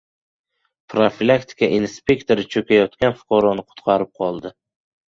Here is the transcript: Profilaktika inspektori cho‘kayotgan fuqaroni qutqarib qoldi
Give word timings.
Profilaktika 0.93 1.69
inspektori 1.81 2.47
cho‘kayotgan 2.57 3.17
fuqaroni 3.21 3.71
qutqarib 3.71 4.15
qoldi 4.23 4.57